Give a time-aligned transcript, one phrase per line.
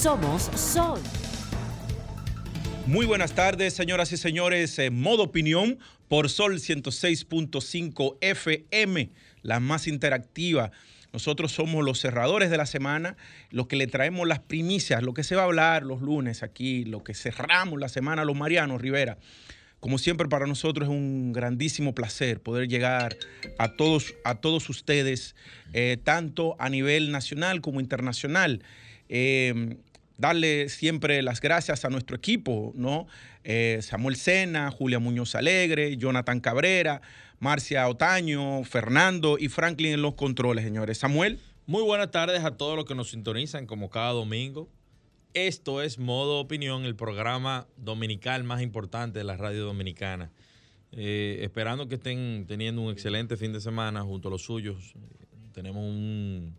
[0.00, 1.00] Somos Sol.
[2.86, 4.78] Muy buenas tardes, señoras y señores.
[4.78, 9.10] Eh, modo opinión por Sol 106.5 FM,
[9.42, 10.70] la más interactiva.
[11.12, 13.16] Nosotros somos los cerradores de la semana,
[13.50, 16.84] los que le traemos las primicias, lo que se va a hablar los lunes aquí,
[16.84, 19.18] lo que cerramos la semana los Marianos Rivera.
[19.80, 23.16] Como siempre para nosotros es un grandísimo placer poder llegar
[23.58, 25.34] a todos, a todos ustedes,
[25.72, 28.62] eh, tanto a nivel nacional como internacional.
[29.08, 29.78] Eh,
[30.18, 33.06] darle siempre las gracias a nuestro equipo, ¿no?
[33.44, 37.00] Eh, Samuel Sena, Julia Muñoz Alegre, Jonathan Cabrera,
[37.38, 40.98] Marcia Otaño, Fernando y Franklin en los controles, señores.
[40.98, 41.38] Samuel.
[41.66, 44.68] Muy buenas tardes a todos los que nos sintonizan como cada domingo.
[45.34, 50.32] Esto es Modo Opinión, el programa dominical más importante de la radio dominicana.
[50.92, 54.94] Eh, esperando que estén teniendo un excelente fin de semana junto a los suyos.
[55.52, 56.56] Tenemos un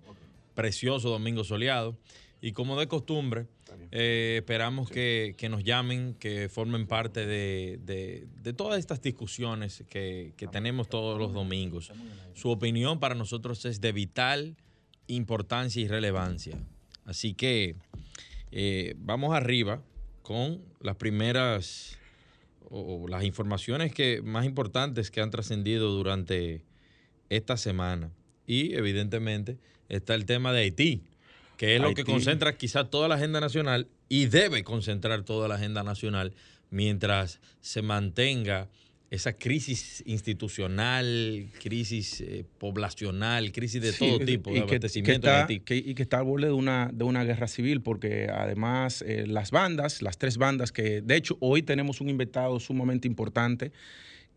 [0.53, 1.97] precioso domingo soleado.
[2.41, 3.47] Y como de costumbre,
[3.91, 11.19] eh, esperamos que, nos llamen, que formen parte de, todas estas discusiones que, tenemos todos
[11.19, 11.91] los domingos.
[12.33, 14.55] Su opinión para nosotros es de vital
[15.07, 16.57] importancia y relevancia.
[17.05, 17.75] Así que
[18.51, 19.81] eh, vamos arriba
[20.21, 21.97] con las primeras
[22.69, 26.63] o las informaciones que, más importantes que han trascendido durante
[27.29, 28.11] esta semana.
[28.45, 29.57] Y evidentemente
[29.89, 31.08] está el tema de Haití
[31.59, 35.55] que es lo que concentra quizá toda la agenda nacional y debe concentrar toda la
[35.55, 36.33] agenda nacional
[36.69, 38.69] mientras se mantenga
[39.09, 45.59] esa crisis institucional, crisis eh, poblacional, crisis de todo tipo de abastecimiento y
[45.95, 50.01] que está al borde de una, de una guerra civil, porque además eh, las bandas,
[50.01, 53.73] las tres bandas que, de hecho, hoy tenemos un invitado sumamente importante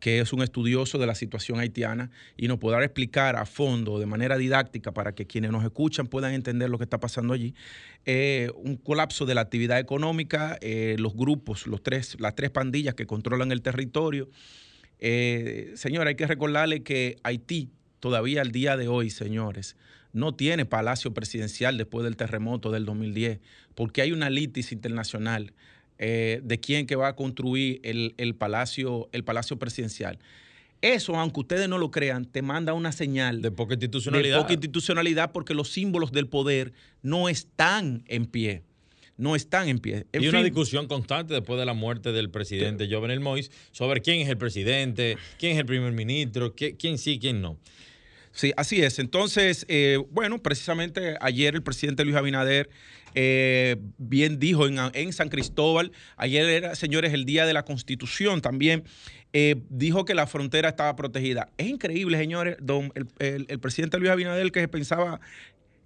[0.02, 4.06] que es un estudioso de la situación haitiana y nos podrá explicar a fondo, de
[4.06, 7.54] manera didáctica, para que quienes nos escuchan puedan entender lo que está pasando allí,
[8.04, 12.96] eh, un colapso de la actividad económica, eh, los grupos, los tres, las tres pandillas
[12.96, 14.28] que controlan el territorio.
[14.98, 17.70] Eh, señor, hay que recordarle que Haití,
[18.00, 19.76] todavía al día de hoy, señores,
[20.12, 23.38] no tiene palacio presidencial después del terremoto del 2010,
[23.76, 25.52] porque hay una litis internacional
[25.98, 30.18] eh, de quién que va a construir el, palacio, el palacio presidencial.
[30.80, 34.36] Eso, aunque ustedes no lo crean, te manda una señal de poca institucionalidad.
[34.36, 38.62] De poca institucionalidad porque los símbolos del poder no están en pie.
[39.16, 40.06] No están en pie.
[40.12, 44.28] y una discusión constante después de la muerte del presidente Jovenel Moïse sobre quién es
[44.28, 47.58] el presidente, quién es el primer ministro, quién sí, quién no.
[48.32, 48.98] Sí, así es.
[48.98, 52.70] Entonces, eh, bueno, precisamente ayer el presidente Luis Abinader
[53.14, 58.84] eh, bien dijo en, San Cristóbal, ayer era, señores, el día de la Constitución también,
[59.32, 61.48] eh, dijo que la frontera estaba protegida.
[61.56, 65.20] Es increíble, señores, don, el, el, presidente Luis Abinader que pensaba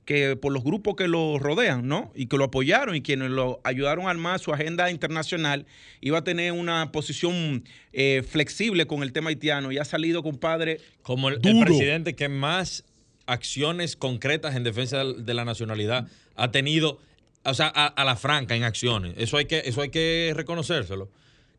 [0.07, 2.13] que por los grupos que lo rodean, ¿no?
[2.15, 5.67] Y que lo apoyaron y quienes lo ayudaron a armar su agenda internacional,
[6.01, 10.81] iba a tener una posición eh, flexible con el tema haitiano y ha salido, compadre.
[11.03, 12.85] Como el, el presidente que más
[13.27, 17.01] acciones concretas en defensa de la nacionalidad ha tenido
[17.47, 19.15] o sea, a, la franca en acciones.
[19.17, 21.11] Eso hay que, eso hay que reconocérselo.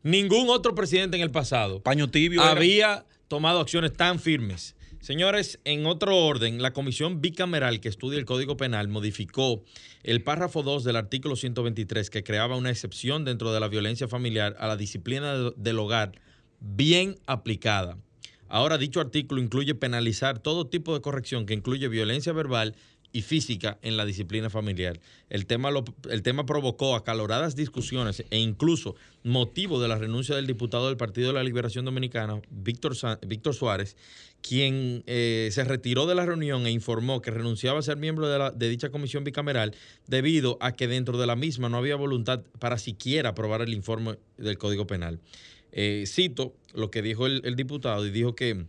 [0.02, 4.76] Ningún otro presidente en el pasado Paño tibio había tomado acciones tan firmes.
[5.00, 9.62] Señores, en otro orden, la comisión bicameral que estudia el Código Penal modificó
[10.02, 14.56] el párrafo 2 del artículo 123 que creaba una excepción dentro de la violencia familiar
[14.58, 16.12] a la disciplina del hogar
[16.60, 17.96] bien aplicada.
[18.48, 22.74] Ahora dicho artículo incluye penalizar todo tipo de corrección que incluye violencia verbal
[23.12, 25.00] y física en la disciplina familiar.
[25.30, 25.70] El tema,
[26.10, 31.28] el tema provocó acaloradas discusiones e incluso motivo de la renuncia del diputado del Partido
[31.28, 32.94] de la Liberación Dominicana, Víctor,
[33.26, 33.96] Víctor Suárez,
[34.42, 38.68] quien eh, se retiró de la reunión e informó que renunciaba a ser miembro de,
[38.68, 39.74] dicha comisión bicameral
[40.06, 44.16] debido a que dentro de la misma no había voluntad para siquiera aprobar el informe
[44.36, 45.18] del Código Penal.
[45.72, 48.66] Eh, cito lo que dijo el diputado y dijo que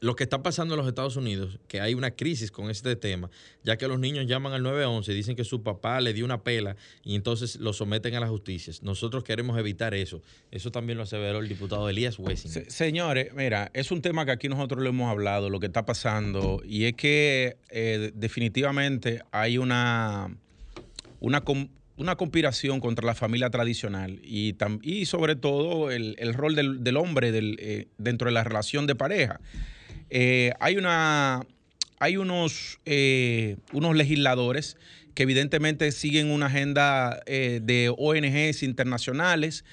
[0.00, 3.30] lo que está pasando en los Estados Unidos, que hay una crisis con este tema,
[3.64, 6.42] ya que los niños llaman al 911 y dicen que su papá le dio una
[6.42, 8.72] pela y entonces lo someten a la justicia.
[8.82, 10.22] Nosotros queremos evitar eso.
[10.50, 12.70] Eso también lo aseveró el diputado Elías Wessing.
[12.70, 16.62] señores, mira, es un tema que aquí nosotros le hemos hablado, lo que está pasando,
[16.64, 20.30] y es que eh, definitivamente hay una
[21.20, 21.42] una,
[21.96, 27.88] una conspiración contra la familia tradicional y, y sobre todo el, rol del, hombre eh,
[27.98, 29.40] dentro de la relación de pareja.
[30.10, 31.46] Eh, hay una,
[31.98, 34.76] hay unos, eh, unos legisladores
[35.14, 39.64] que evidentemente siguen una agenda de ONGs internacionales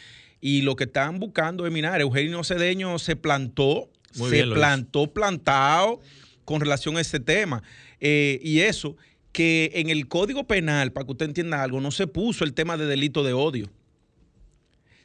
[0.41, 2.01] y lo que están buscando es minar.
[2.01, 6.01] Eugenio Cedeño se plantó, se plantó plantado
[6.45, 7.61] con relación a ese tema.
[7.99, 8.97] y eso
[9.35, 12.77] que en el Código Penal, para que usted entienda algo, no se puso el tema
[12.77, 13.69] de delito de odio.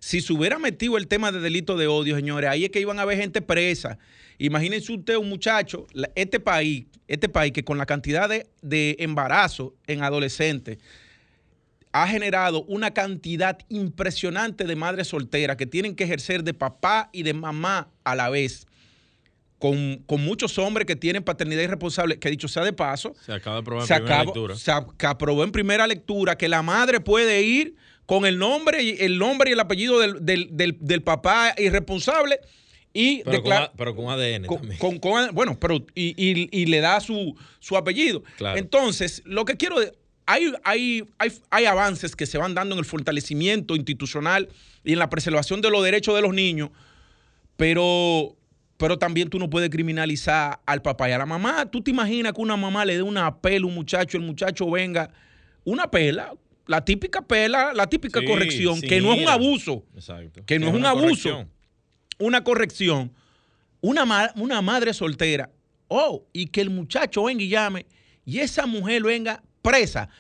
[0.01, 2.99] Si se hubiera metido el tema de delito de odio, señores, ahí es que iban
[2.99, 3.99] a haber gente presa.
[4.39, 9.75] Imagínense usted un muchacho, este país, este país que con la cantidad de, de embarazo
[9.87, 10.79] en adolescentes
[11.93, 17.23] ha generado una cantidad impresionante de madres solteras que tienen que ejercer de papá y
[17.23, 18.67] de mamá a la vez
[19.61, 23.61] con, muchos hombres que tienen paternidad irresponsable, que dicho sea de paso, se acaba de
[23.61, 24.57] aprobar en primera lectura.
[24.57, 24.73] Se
[25.07, 27.77] aprobó en primera lectura que la madre puede ir
[28.11, 32.41] con el nombre y el nombre y el apellido del, papá irresponsable
[32.93, 35.33] y pero, con, ADN también.
[35.33, 38.25] bueno, pero y, le da su, su apellido.
[38.57, 39.77] Entonces, lo que quiero
[40.27, 44.49] hay, hay, hay, hay avances que se van dando en el fortalecimiento institucional
[44.83, 46.71] y en la preservación de los derechos de los niños,
[47.57, 48.37] pero
[48.77, 51.71] pero también tú no puedes criminalizar al papá y a la mamá.
[51.71, 54.69] ¿Tú te imaginas que una mamá le dé una pela a un muchacho, el muchacho
[54.69, 55.13] venga,
[55.63, 56.33] una pela,
[56.71, 59.85] la típica pela, la típica corrección, que no es un abuso.
[59.93, 60.45] Exacto.
[60.47, 61.45] Que no es, un abuso.
[62.21, 63.13] Una corrección.
[63.81, 65.51] Una, una madre soltera.
[65.89, 67.87] Oh, y que el muchacho venga y llame
[68.25, 70.11] y esa mujer venga presa.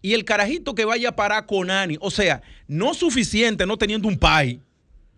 [0.00, 1.98] Y el carajito que vaya a parar con Ani.
[2.00, 4.62] O sea, no suficiente no teniendo un pai,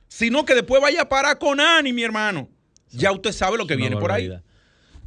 [0.09, 2.49] sino que después vaya a parar con Ani, mi hermano
[2.93, 4.31] ya usted sabe lo que viene por ahí.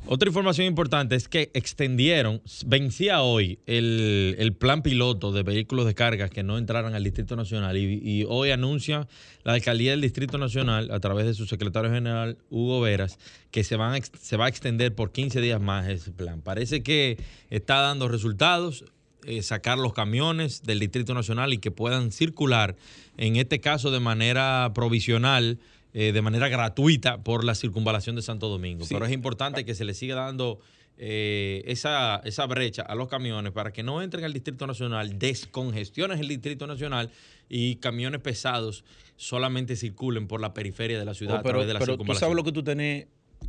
[0.06, 6.28] Otra información importante es que extendieron, vencía hoy el, plan piloto de vehículos de carga
[6.28, 9.08] que no entraran al Distrito Nacional y, hoy anuncia
[9.44, 13.18] la alcaldía del Distrito Nacional a través de su secretario general Hugo Veras
[13.50, 16.42] que se, van se va a extender por 15 días más ese plan.
[16.42, 17.18] Parece que
[17.50, 18.84] está dando resultados.
[19.26, 22.76] Eh, sacar los camiones del Distrito Nacional y que puedan circular,
[23.16, 25.60] en este caso de manera provisional,
[25.94, 28.86] eh, de manera gratuita por la circunvalación de Santo Domingo.
[28.90, 30.60] Pero es importante que se le siga dando
[30.98, 36.20] eh, esa, esa brecha a los camiones para que no entren al Distrito Nacional, descongestiones
[36.20, 37.12] el Distrito Nacional
[37.50, 38.84] y camiones pesados
[39.16, 42.14] solamente circulen por la periferia de la ciudad oh, pero, a de la pero tú
[42.14, 43.08] sabes lo que tú tenés,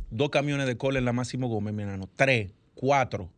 [0.09, 3.29] dos camiones de cola en la Máximo Gómez, mi hermano, tres, cuatro.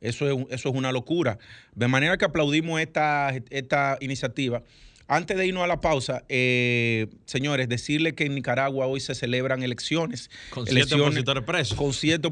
[0.00, 1.38] Eso es, eso es una locura.
[1.74, 4.62] De manera que aplaudimos esta, esta iniciativa.
[5.08, 9.62] Antes de irnos a la pausa, eh, señores, decirle que en Nicaragua hoy se celebran
[9.62, 10.30] elecciones.
[10.50, 11.78] Con siete opositores presos.
[11.78, 12.28] Con siete,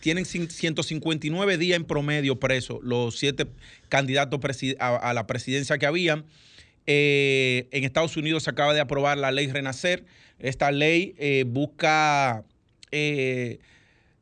[0.00, 3.46] tienen 159 días en promedio presos los siete
[3.88, 4.40] candidatos
[4.78, 6.24] a, la presidencia que habían.
[6.86, 10.04] Eh, en Estados Unidos se acaba de aprobar la ley Renacer.
[10.38, 12.44] Esta ley eh, busca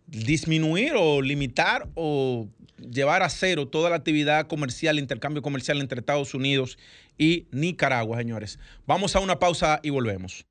[0.06, 2.49] disminuir o limitar o
[2.90, 6.79] llevar a cero toda la actividad comercial, intercambio comercial entre Estados Unidos
[7.19, 8.58] y Nicaragua, señores.
[8.87, 10.44] Vamos a una pausa y volvemos.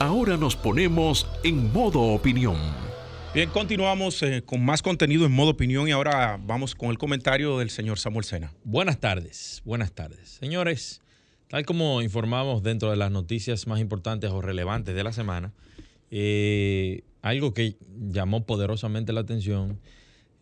[0.00, 2.56] Ahora nos ponemos en modo opinión.
[3.34, 7.58] Bien, continuamos eh, con más contenido en modo opinión y ahora vamos con el comentario
[7.58, 8.52] del señor Samuel Sena.
[8.64, 10.38] Buenas tardes, buenas tardes.
[10.40, 11.02] Señores,
[11.50, 15.52] tal como informamos dentro de las noticias más importantes o relevantes de la semana,
[16.12, 17.76] eh, algo que
[18.08, 19.80] llamó poderosamente la atención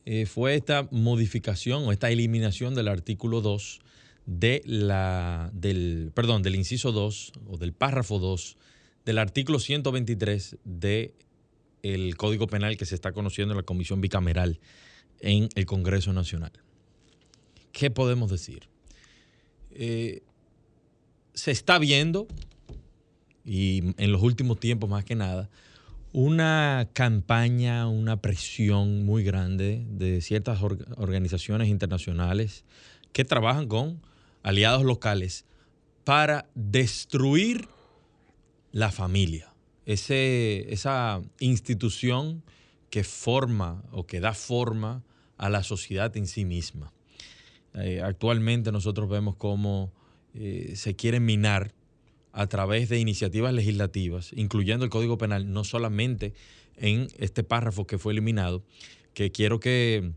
[0.05, 3.81] eh, fue esta modificación o esta eliminación del artículo 2
[4.27, 8.59] de la, del, perdón, del inciso 2 o del párrafo 2
[9.07, 11.15] del artículo 123 del
[11.83, 14.61] el Código Penal que se está conociendo en la Comisión Bicameral
[15.21, 16.53] en el Congreso Nacional.
[17.73, 18.69] ¿Qué podemos decir?
[19.71, 20.23] Eh,
[21.38, 22.26] se está viendo
[23.45, 25.49] y en los últimos tiempos más que nada,
[26.12, 32.64] una campaña, una presión muy grande de ciertas organizaciones internacionales
[33.12, 34.02] que trabajan con
[34.42, 35.45] aliados locales
[36.02, 37.68] para destruir
[38.73, 39.54] la familia,
[39.87, 42.42] Ese, esa institución
[42.90, 45.04] que forma o que da forma
[45.37, 46.92] a la sociedad en sí misma.
[47.75, 49.92] Eh, actualmente nosotros vemos cómo
[50.38, 51.73] eh, se quiere minar
[52.33, 56.35] a través de iniciativas legislativas, incluyendo el Código Penal, no solamente
[56.76, 58.62] en este párrafo que fue eliminado,
[59.14, 60.12] que quiero que,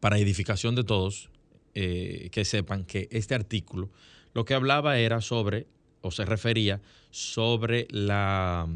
[0.00, 1.30] para edificación de todos,
[1.74, 3.90] eh, que sepan que este artículo
[4.34, 5.66] lo que hablaba era sobre,
[6.02, 6.80] o se refería
[7.10, 8.68] sobre la,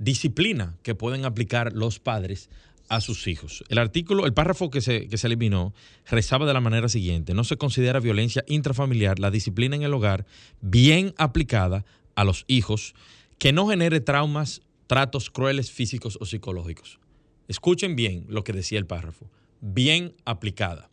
[0.00, 2.48] disciplina que pueden aplicar los padres
[2.90, 3.64] a sus hijos.
[3.68, 5.72] El artículo, el párrafo que se, que se eliminó,
[6.06, 10.26] rezaba de la manera siguiente, no se considera violencia intrafamiliar la disciplina en el hogar
[10.60, 12.94] bien aplicada a los hijos
[13.38, 16.98] que no genere traumas, tratos crueles físicos o psicológicos.
[17.46, 19.30] Escuchen bien lo que decía el párrafo,
[19.60, 20.90] bien aplicada.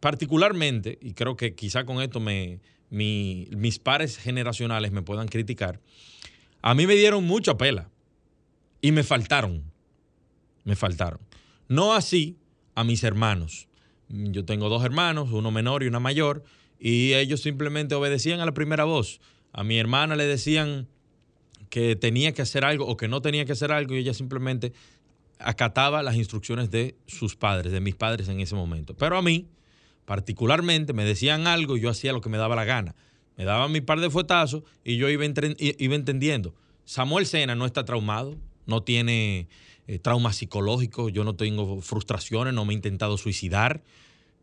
[0.00, 5.80] Particularmente, y creo que quizá con esto me, mis pares generacionales me puedan criticar,
[6.60, 7.88] a mí me dieron mucha pela
[8.80, 9.72] y me faltaron,
[10.66, 11.20] me faltaron.
[11.68, 12.36] No así
[12.74, 13.68] a mis hermanos.
[14.08, 16.44] Yo tengo dos hermanos, uno menor y una mayor,
[16.78, 19.20] y ellos simplemente obedecían a la primera voz.
[19.52, 20.88] A mi hermana le decían
[21.70, 24.72] que tenía que hacer algo o que no tenía que hacer algo y ella simplemente
[25.38, 28.94] acataba las instrucciones de sus padres, de mis padres en ese momento.
[28.94, 29.48] Pero a mí,
[30.04, 32.94] particularmente, me decían algo y yo hacía lo que me daba la gana.
[33.36, 36.54] Me daban mi par de fuetazos y yo iba, iba entendiendo.
[36.84, 39.48] Samuel Sena no está traumado, no tiene
[39.88, 43.82] eh, traumas psicológicos, yo no tengo frustraciones, no me he intentado suicidar.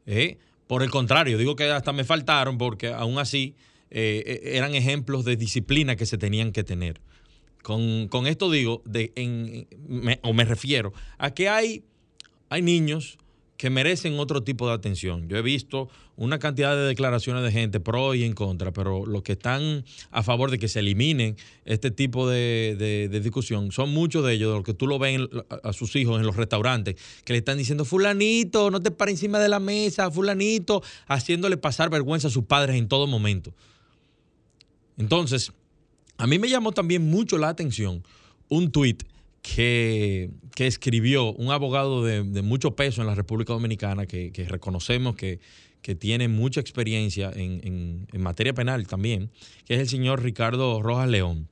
[0.06, 0.38] ¿eh?
[0.68, 3.56] Por el contrario, digo que hasta me faltaron porque aún así
[3.90, 7.02] eh, eran ejemplos de disciplina que se tenían que tener.
[7.62, 9.68] Con, esto digo, de,
[10.22, 11.84] o me refiero a que hay,
[12.50, 13.18] hay niños
[13.64, 15.30] que merecen otro tipo de atención.
[15.30, 19.24] Yo he visto una cantidad de declaraciones de gente pro y en contra, pero los
[19.24, 24.34] que están a favor de que se eliminen este tipo de, discusión son muchos de
[24.34, 25.22] ellos, de los que tú lo ves
[25.64, 29.40] a sus hijos en los restaurantes, que le están diciendo, fulanito, no te pares encima
[29.40, 33.54] de la mesa, fulanito, haciéndole pasar vergüenza a sus padres en todo momento.
[34.98, 35.54] Entonces,
[36.18, 38.04] a mí me llamó también mucho la atención
[38.50, 39.04] un tuit
[39.44, 45.40] que, escribió un abogado de, mucho peso en la República Dominicana, que, reconocemos que,
[46.00, 49.30] tiene mucha experiencia en, materia penal también,
[49.66, 51.50] que es el señor Ricardo Rojas León.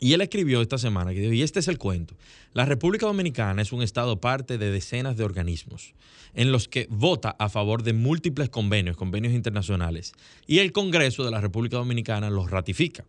[0.00, 2.16] Y él escribió esta semana, que y este es el cuento,
[2.52, 5.94] la República Dominicana es un estado parte de decenas de organismos
[6.34, 10.12] en los que vota a favor de múltiples convenios, convenios internacionales,
[10.46, 13.04] y el Congreso de la República Dominicana los ratifica.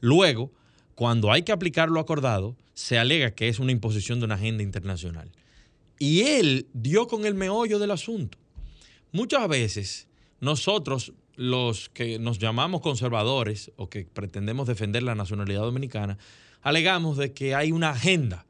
[0.00, 0.50] Luego,
[0.94, 4.62] cuando hay que aplicar lo acordado, se alega que es una imposición de una agenda
[4.62, 5.30] internacional.
[5.98, 8.38] Y él dio con el meollo del asunto.
[9.12, 10.08] Muchas veces
[10.40, 16.18] nosotros, los que nos llamamos conservadores o que pretendemos defender la nacionalidad dominicana,
[16.62, 18.46] alegamos de que hay una agenda.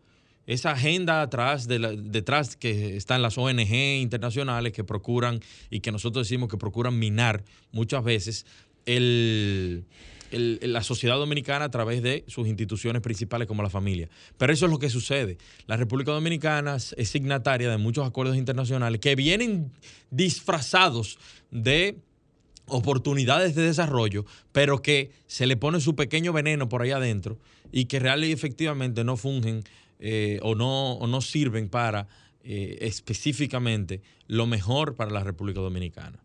[0.47, 6.49] Esa agenda de detrás que están las ONG internacionales que procuran y que nosotros decimos
[6.49, 8.47] que procuran minar muchas veces
[8.87, 9.85] el,
[10.33, 14.09] la sociedad dominicana a través de sus instituciones principales como la familia.
[14.39, 15.39] Pero eso es lo que sucede.
[15.67, 19.73] La República Dominicana es signataria de muchos acuerdos internacionales que vienen
[20.11, 21.19] disfrazados
[21.51, 21.99] de
[22.67, 27.39] oportunidades de desarrollo, pero que se le pone su pequeño veneno por ahí adentro
[27.71, 29.65] y que realmente y efectivamente no fungen
[29.99, 32.09] eh, o, no, no sirven para
[32.45, 36.19] eh, específicamente lo mejor para la República Dominicana.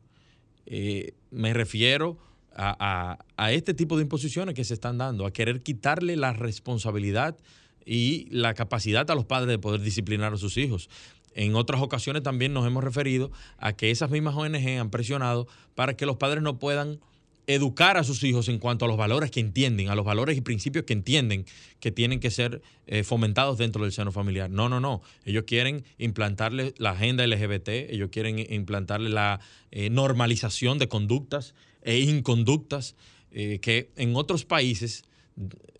[0.65, 2.17] Eh, me refiero
[2.57, 7.37] a, este tipo de imposiciones que se están dando, a querer quitarle la responsabilidad
[7.85, 10.89] y la capacidad a los padres de poder disciplinar a sus hijos.
[11.35, 15.95] En otras ocasiones también nos hemos referido a que esas mismas ONG han presionado para
[15.95, 16.99] que los padres no puedan
[17.45, 20.41] educar a sus hijos en cuanto a los valores que entienden, a los valores y
[20.41, 21.45] principios que entienden
[21.79, 24.49] que tienen que ser eh, fomentados dentro del seno familiar.
[24.49, 25.01] No, no, no.
[25.23, 29.39] Ellos quieren implantarle la agenda LGBT, ellos quieren implantarle la
[29.71, 31.53] eh, normalización de conductas
[31.83, 32.95] e inconductas
[33.31, 35.03] eh, que en otros países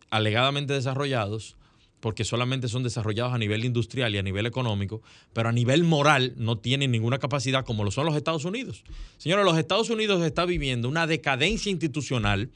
[0.09, 1.55] alegadamente desarrollados,
[1.99, 5.01] porque solamente son desarrollados a nivel industrial y a nivel económico,
[5.33, 8.83] pero a nivel moral no tienen ninguna capacidad como lo son los Estados Unidos.
[9.17, 12.51] Señores, los Estados Unidos está viviendo una decadencia institucional,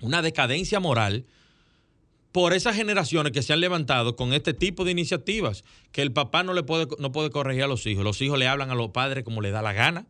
[0.00, 1.26] una decadencia moral,
[2.32, 6.42] por esas generaciones que se han levantado con este tipo de iniciativas, que el papá
[6.42, 8.90] no le puede, no puede corregir a los hijos, los hijos le hablan a los
[8.90, 10.06] padres como le da la gana,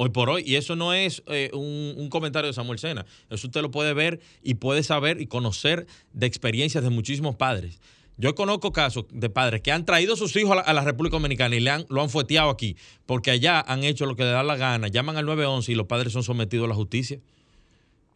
[0.00, 0.44] hoy por hoy.
[0.46, 3.04] Y eso no es eh, un, comentario de Samuel Sena.
[3.28, 7.80] Eso usted lo puede ver y puede saber y conocer de experiencias de muchísimos padres.
[8.16, 11.54] Yo conozco casos de padres que han traído a sus hijos a la, República Dominicana
[11.56, 12.76] y le han, lo han fueteado aquí,
[13.06, 15.86] porque allá han hecho lo que le da la gana, llaman al 911 y los
[15.86, 17.20] padres son sometidos a la justicia.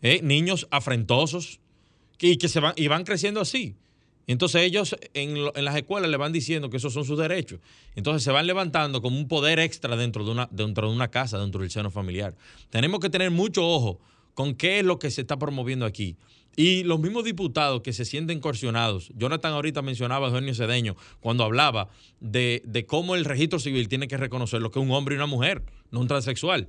[0.02, 1.60] Eh, niños afrentosos
[2.20, 3.74] y que se van, y van creciendo así.
[4.26, 7.60] Entonces ellos en, las escuelas le van diciendo que esos son sus derechos.
[7.96, 11.38] Entonces se van levantando como un poder extra dentro de una, dentro de una casa,
[11.38, 12.36] dentro del seno familiar.
[12.70, 14.00] Tenemos que tener mucho ojo
[14.34, 16.16] con qué es lo que se está promoviendo aquí.
[16.54, 21.44] Y los mismos diputados que se sienten coercionados, Jonathan ahorita mencionaba a Eugenio Cedeño cuando
[21.44, 21.88] hablaba
[22.20, 25.16] de, de cómo el registro civil tiene que reconocer lo que es un hombre y
[25.16, 26.68] una mujer, no un transexual.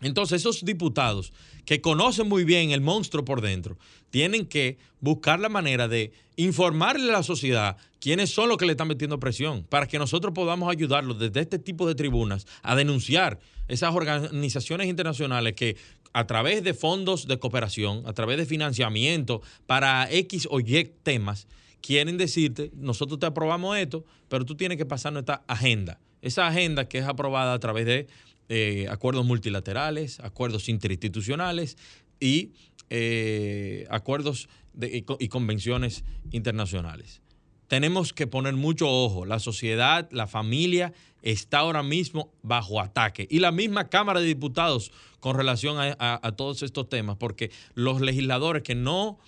[0.00, 1.32] Entonces esos diputados
[1.64, 3.78] que conocen muy bien el monstruo por dentro,
[4.10, 8.72] tienen que buscar la manera de informarle a la sociedad quiénes son los que le
[8.72, 13.40] están metiendo presión, para que nosotros podamos ayudarlos desde este tipo de tribunas a denunciar
[13.68, 15.76] esas organizaciones internacionales que
[16.12, 21.46] a través de fondos de cooperación, a través de financiamiento para X o Y temas,
[21.80, 26.00] quieren decirte, nosotros te aprobamos esto, pero tú tienes que pasar nuestra agenda.
[26.22, 28.08] Esa agenda que es aprobada a través de
[28.50, 31.78] eh, acuerdos multilaterales, acuerdos interinstitucionales
[32.20, 32.52] y
[32.90, 37.22] eh, acuerdos y, y convenciones internacionales.
[37.68, 39.24] Tenemos que poner mucho ojo.
[39.24, 40.92] La sociedad, la familia
[41.22, 43.26] está ahora mismo bajo ataque.
[43.30, 48.62] Y la misma Cámara de Diputados con relación a, todos estos temas, porque los legisladores
[48.62, 49.18] que no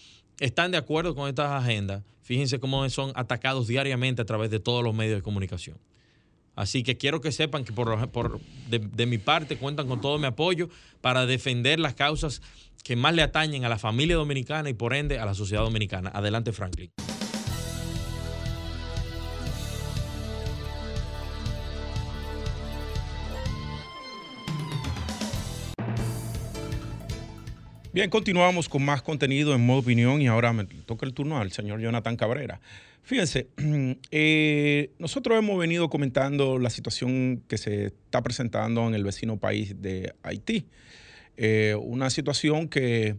[0.40, 4.82] están de acuerdo con estas agendas, fíjense cómo son atacados diariamente a través de todos
[4.82, 5.76] los medios de comunicación.
[6.54, 10.18] Así que quiero que sepan que por, por de, de, mi parte cuentan con todo
[10.18, 10.68] mi apoyo
[11.00, 12.42] para defender las causas
[12.85, 16.11] que más le atañen a la familia dominicana y por ende a la sociedad dominicana.
[16.12, 16.90] Adelante, Franklin.
[27.94, 31.52] Bien, continuamos con más contenido en modo opinión y ahora me toca el turno al
[31.52, 32.58] señor Jonathan Cabrera.
[33.02, 33.49] Fíjense,
[34.11, 39.82] eh, nosotros hemos venido comentando la situación que se está presentando en el vecino país
[39.82, 40.64] de Haití.
[41.37, 43.16] Eh, una situación que,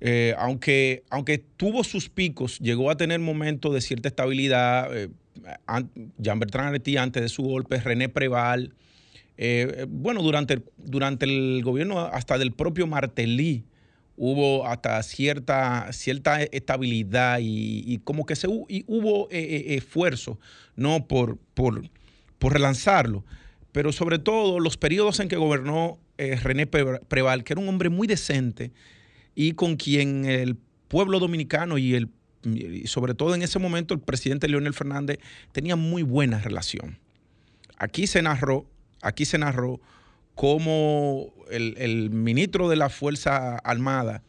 [0.00, 4.92] eh, aunque, aunque tuvo sus picos, llegó a tener momentos de cierta estabilidad.
[6.18, 8.74] Jean Bertrand Haití antes de su golpe, René Preval.
[9.88, 13.64] bueno, durante, durante el gobierno hasta del propio Martelly,
[14.16, 20.38] hubo hasta cierta, cierta estabilidad y, como que se, hubo eh, eh, esfuerzo
[20.76, 21.06] ¿no?
[21.06, 21.90] por, por,
[22.40, 23.24] relanzarlo.
[23.72, 27.88] Pero sobre todo los periodos en que gobernó eh, René Preval, que era un hombre
[27.88, 28.72] muy decente
[29.34, 30.56] y con quien el
[30.88, 32.10] pueblo dominicano y el
[32.86, 35.18] sobre todo en ese momento el presidente Leonel Fernández
[35.52, 36.98] tenía muy buena relación.
[37.76, 38.66] Aquí se narró,
[39.00, 39.80] aquí se narró
[40.34, 44.22] cómo el, ministro de la Fuerza Armada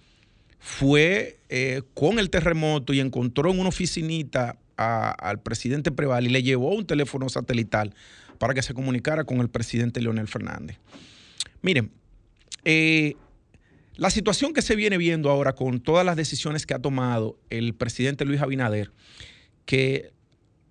[0.59, 6.43] fue eh, con el terremoto y encontró en una oficinita al presidente Preval y le
[6.43, 7.93] llevó un teléfono satelital
[8.37, 10.77] para que se comunicara con el presidente Leonel Fernández.
[11.61, 11.91] Miren,
[12.65, 13.15] eh,
[13.95, 17.75] la situación que se viene viendo ahora con todas las decisiones que ha tomado el
[17.75, 18.91] presidente Luis Abinader,
[19.65, 20.11] que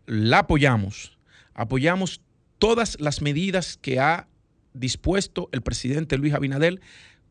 [0.07, 1.17] la apoyamos,
[1.55, 2.21] apoyamos
[2.59, 4.29] todas las medidas que ha
[4.75, 6.81] dispuesto el presidente Luis Abinadel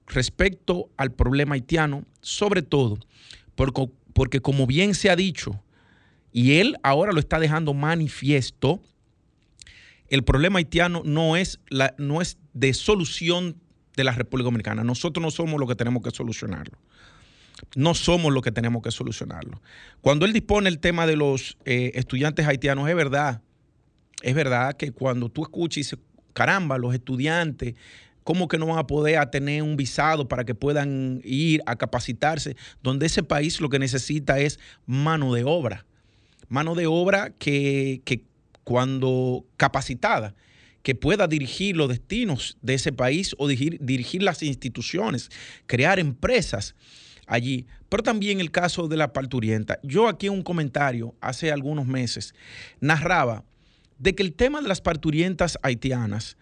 [0.08, 3.00] respecto al problema haitiano, sobre todo
[3.56, 5.62] porque, porque como bien se ha dicho,
[6.32, 8.82] y él ahora lo está dejando manifiesto,
[10.08, 13.58] el problema haitiano no es, la, no es de solución
[13.96, 14.84] de la República Dominicana.
[14.84, 16.78] Nosotros no somos los que tenemos que solucionarlo.
[17.76, 19.62] No somos los que tenemos que solucionarlo.
[20.02, 23.42] Cuando él dispone el tema de los eh, estudiantes haitianos, es verdad,
[24.22, 25.98] es verdad que cuando tú escuchas y
[26.34, 27.76] caramba, los estudiantes,
[28.24, 32.56] ¿cómo que no van a poder tener un visado para que puedan ir a capacitarse?
[32.82, 35.86] Donde ese país lo que necesita es mano de obra.
[36.48, 38.02] Mano de obra que,
[38.64, 40.36] cuando capacitada,
[40.84, 45.30] que pueda dirigir los destinos de ese país o dirigir, las instituciones,
[45.66, 46.76] crear empresas
[47.28, 47.68] allí.
[47.88, 49.80] Pero también el caso de la parturienta.
[49.84, 52.34] Yo aquí un comentario hace algunos meses
[52.80, 53.46] narraba
[54.02, 56.36] de que el tema de las parturientas haitianas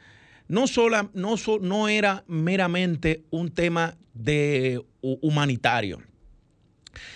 [0.48, 0.66] no,
[1.14, 6.02] no, no era meramente un tema de humanitario,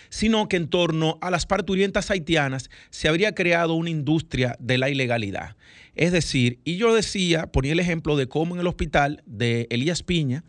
[0.09, 4.89] sino que en torno a las parturientas haitianas se habría creado una industria de la
[4.89, 5.55] ilegalidad.
[5.95, 10.03] Es decir, y yo decía, ponía el ejemplo de cómo en el hospital de Elías
[10.03, 10.43] Piña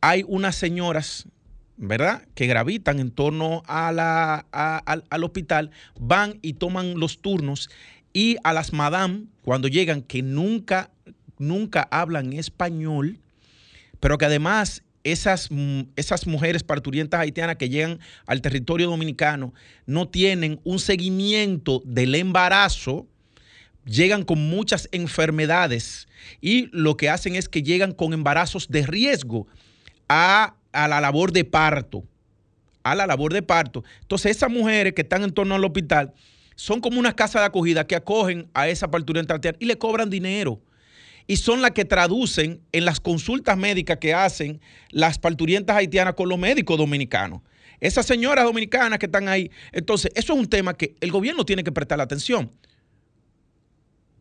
[0.00, 1.26] hay unas señoras
[1.78, 2.26] ¿verdad?
[2.34, 7.70] Que gravitan en torno a la, al hospital, van y toman los turnos
[8.18, 10.90] y a las madame, cuando llegan, que nunca,
[11.38, 13.20] nunca hablan español,
[14.00, 15.50] pero que además esas,
[15.94, 19.54] esas mujeres parturientas haitianas que llegan al territorio dominicano
[19.86, 23.06] no tienen un seguimiento del embarazo,
[23.84, 26.08] llegan con muchas enfermedades
[26.40, 29.46] y lo que hacen es que llegan con embarazos de riesgo
[30.08, 32.02] a, a la labor de parto,
[32.82, 33.84] a la labor de parto.
[34.00, 36.14] Entonces esas mujeres que están en torno al hospital,
[36.58, 40.10] son como una casa de acogida que acogen a esa parturienta haitiana y le cobran
[40.10, 40.60] dinero.
[41.28, 46.28] Y son las que traducen en las consultas médicas que hacen las parturientas haitianas con
[46.28, 47.42] los médicos dominicanos.
[47.78, 49.52] Esas señoras dominicanas que están ahí.
[49.70, 52.50] Entonces, eso es un tema que el gobierno tiene que prestar atención.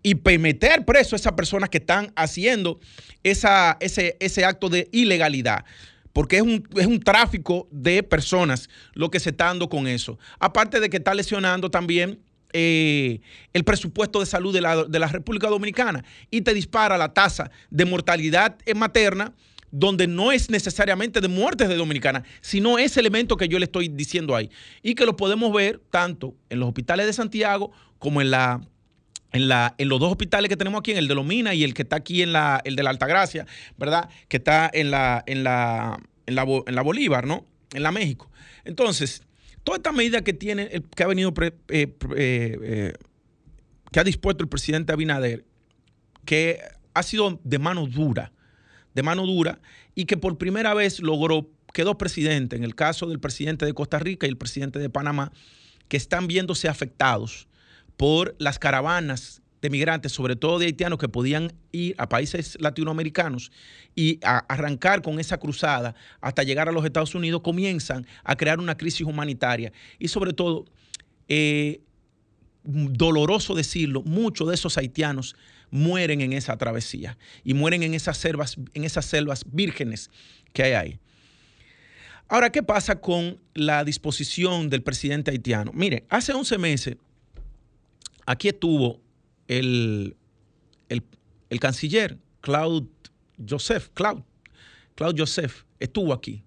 [0.04, 2.80] y meter preso a esas personas que están haciendo
[3.23, 5.65] esa, ese, ese acto de ilegalidad
[6.13, 10.17] porque es un, es un, tráfico de personas lo que se está dando con eso.
[10.39, 12.19] Aparte de que está lesionando también
[12.53, 13.19] eh,
[13.53, 17.51] el presupuesto de salud de la, de la, República Dominicana y te dispara la tasa
[17.69, 19.33] de mortalidad materna
[19.71, 23.89] donde no es necesariamente de muertes de dominicanas, sino ese elemento que yo le estoy
[23.89, 24.49] diciendo ahí.
[24.81, 28.62] Y que lo podemos ver tanto en los hospitales de Santiago como en la
[29.33, 31.73] en, la, en, los dos hospitales que tenemos aquí, en el de Lomina y el
[31.73, 33.45] que está aquí en la, el de la Altagracia,
[33.77, 34.10] ¿verdad?
[34.29, 37.45] Que está en la, en la, en la, en la Bolívar, ¿no?
[37.73, 38.31] En la México.
[38.63, 39.26] Entonces,
[39.67, 42.93] toda esta medida que tiene, que ha venido, eh, eh, eh,
[43.91, 45.43] que ha dispuesto el presidente Abinader,
[46.23, 46.62] que
[46.93, 48.32] ha sido de mano dura,
[48.95, 49.60] de mano dura,
[49.93, 53.73] y que por primera vez logró que dos presidentes, en el caso del presidente de
[53.73, 55.34] Costa Rica y el presidente de Panamá,
[55.89, 57.49] que están viéndose afectados
[57.97, 63.51] por las caravanas de migrantes, sobre todo de haitianos que podían ir a países latinoamericanos
[63.95, 68.60] y a arrancar con esa cruzada hasta llegar a los Estados Unidos, comienzan a crear
[68.60, 69.73] una crisis humanitaria.
[69.99, 70.65] Y sobre todo,
[71.27, 71.82] eh,
[72.63, 75.36] doloroso decirlo, muchos de esos haitianos
[75.69, 80.10] mueren en esa travesía y mueren en esas selvas, en esas selvas vírgenes
[80.53, 80.99] que hay ahí.
[82.30, 85.71] Ahora, ¿qué pasa con la disposición del presidente haitiano?
[85.73, 86.97] Mire, hace 11 meses
[88.25, 89.01] aquí estuvo
[89.47, 90.15] el,
[90.89, 92.88] el, canciller Claude
[93.47, 94.23] Joseph, Claude,
[95.17, 96.43] Joseph, estuvo aquí.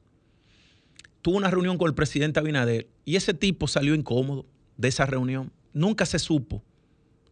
[1.22, 5.52] Tuvo una reunión con el presidente Abinader y ese tipo salió incómodo de esa reunión.
[5.72, 6.62] Nunca se supo,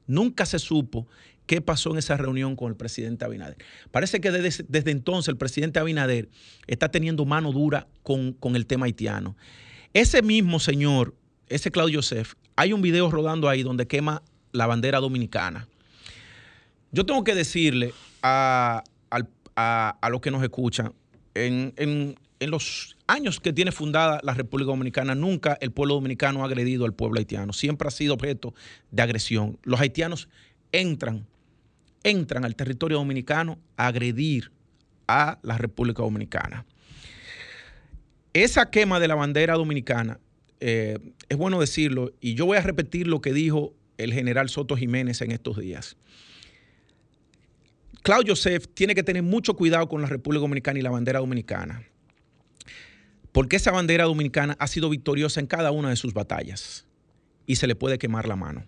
[0.07, 1.07] nunca se supo
[1.47, 3.57] qué pasó en esa reunión con el presidente Abinader.
[3.91, 6.29] Parece que desde, desde entonces el presidente Abinader
[6.67, 9.37] está teniendo mano dura con, con el tema haitiano.
[9.95, 11.15] Ese mismo señor,
[11.49, 15.69] ese Claude Joseph, hay un video rodando ahí donde quema la bandera dominicana.
[16.91, 18.83] Yo tengo que decirle a,
[20.11, 20.93] los que nos escuchan,
[21.35, 26.85] en, los años que tiene fundada la República Dominicana, nunca el pueblo dominicano ha agredido
[26.85, 28.55] al pueblo haitiano, siempre ha sido objeto
[28.91, 29.59] de agresión.
[29.65, 30.29] Los haitianos
[30.73, 31.27] entran,
[32.05, 34.53] entran al territorio dominicano a agredir
[35.09, 36.65] a la República Dominicana.
[38.35, 40.21] Esa quema de la bandera dominicana,
[40.61, 44.77] eh, es bueno decirlo, y yo voy a repetir lo que dijo el general Soto
[44.77, 45.97] Jiménez en estos días.
[48.03, 51.85] Claudio Joseph tiene que tener mucho cuidado con la República Dominicana y la bandera dominicana,
[53.33, 56.87] porque esa bandera dominicana ha sido victoriosa en cada una de sus batallas
[57.45, 58.67] y se le puede quemar la mano.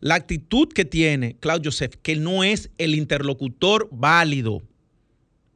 [0.00, 4.62] La actitud que tiene Claudio Joseph, que no es el interlocutor válido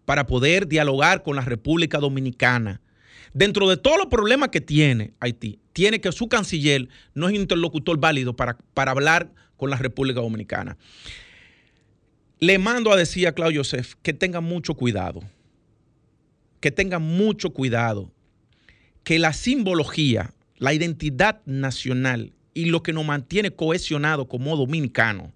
[0.05, 2.81] para poder dialogar con la República Dominicana,
[3.37, 7.99] dentro de todos los problemas que tiene Haití, tiene que su canciller no es interlocutor
[7.99, 10.79] válido para, para hablar con la República Dominicana.
[12.39, 15.21] Le mando a decir a Claudio Joseph que tenga mucho cuidado,
[16.61, 18.11] que tenga mucho cuidado,
[19.05, 25.31] que la simbología, la identidad nacional y lo que nos mantiene cohesionado como dominicanos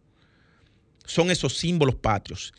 [1.04, 2.54] son esos símbolos patrios.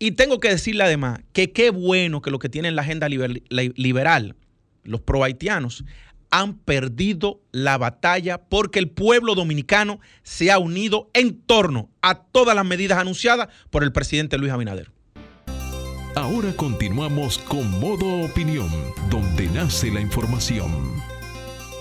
[0.00, 4.34] Y tengo que decirle además que qué bueno que lo que tiene la agenda liberal
[4.84, 5.84] los pro haitianos,
[6.30, 12.56] han perdido la batalla porque el pueblo dominicano se ha unido en torno a todas
[12.56, 14.90] las medidas anunciadas por el presidente Luis Abinader.
[16.14, 18.68] Ahora continuamos con Modo Opinión,
[19.10, 21.02] donde nace la información.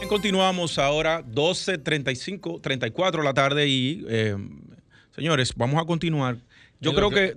[0.07, 4.35] Continuamos ahora 12, 35, 34 de la tarde y, eh,
[5.15, 6.37] señores, vamos a continuar
[6.81, 7.35] yo creo que,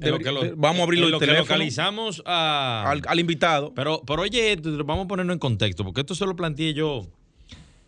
[0.57, 3.75] vamos a abrir lo que localizamos al, invitado.
[3.75, 7.07] Pero, pero oye, vamos a ponerlo en contexto, porque esto se lo planteé yo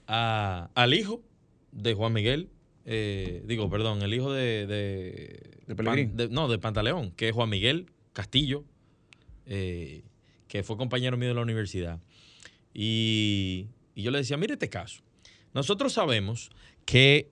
[0.07, 1.23] al hijo
[1.73, 2.51] de Juan Miguel.
[2.85, 4.67] Eh, digo, perdón, el hijo de.
[4.67, 8.63] De, no, de Pantaleón, que es Juan Miguel Castillo,
[9.47, 10.05] eh,
[10.47, 12.01] que fue compañero mío de la universidad.
[12.73, 15.03] Y, y yo le decía, mire este caso.
[15.55, 16.51] Nosotros sabemos
[16.85, 17.31] que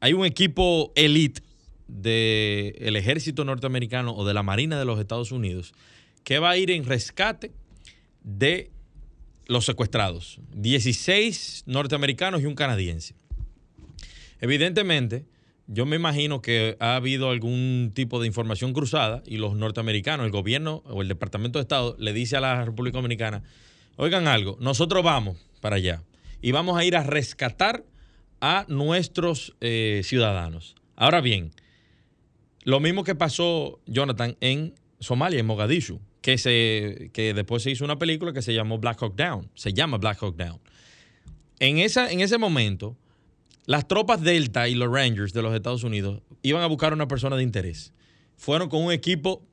[0.00, 1.42] hay un equipo elite
[1.88, 5.74] del ejército norteamericano o de la Marina de los Estados Unidos
[6.24, 7.52] que va a ir en rescate
[8.24, 8.70] de
[9.46, 10.40] los secuestrados.
[10.54, 13.14] 16 norteamericanos y un canadiense.
[14.40, 15.24] Evidentemente,
[15.68, 20.32] yo me imagino que ha habido algún tipo de información cruzada y los norteamericanos, el
[20.32, 23.42] gobierno o el Departamento de Estado le dice a la República Dominicana,
[23.96, 26.02] oigan algo, nosotros vamos para allá
[26.42, 27.84] y vamos a ir a rescatar
[28.40, 30.74] a nuestros eh, ciudadanos.
[30.94, 31.52] Ahora bien,
[32.66, 37.84] lo mismo que pasó, Jonathan, en Somalia, en Mogadishu, que, se, que después se hizo
[37.84, 39.48] una película que se llamó Black Hawk Down.
[39.54, 40.58] Se llama Black Hawk Down.
[41.60, 42.96] En, esa, en ese momento,
[43.66, 47.06] las tropas Delta y los Rangers de los Estados Unidos iban a buscar a una
[47.06, 47.92] persona de interés.
[48.36, 49.46] Fueron con un equipo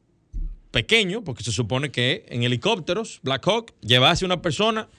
[0.71, 4.89] pequeño, porque se supone que en helicópteros, Black Hawk, llevase una persona,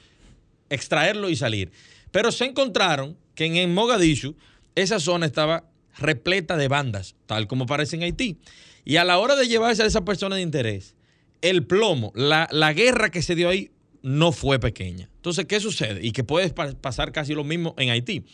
[0.70, 1.72] extraerlo y salir.
[2.12, 4.37] Pero se encontraron que en Mogadishu
[4.77, 5.64] esa zona estaba
[5.98, 8.38] repleta de bandas, tal como parece en Haití.
[8.85, 10.94] Y a la hora de llevarse a esa persona de interés,
[11.40, 13.70] el plomo, la, la guerra que se dio ahí
[14.02, 15.09] no fue pequeña.
[15.16, 16.07] Entonces, ¿qué sucede?
[16.07, 18.24] Y que puede pasar casi lo mismo en Haití.